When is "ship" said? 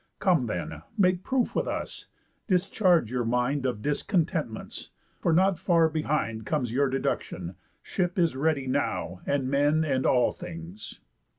7.83-8.17